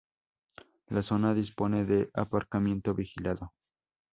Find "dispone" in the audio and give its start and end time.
1.35-1.85